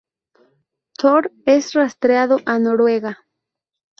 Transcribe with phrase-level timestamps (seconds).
[0.97, 3.19] Thor es rastreado a Noruega.